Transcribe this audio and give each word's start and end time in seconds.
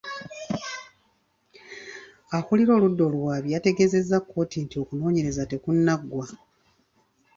Akulira 2.37 2.71
oludda 2.75 3.03
oluwaabi 3.07 3.47
yategeezezza 3.53 4.17
kkooti 4.21 4.57
nti 4.63 4.75
okunooyereza 4.83 5.43
tekunnaggwa. 5.51 6.25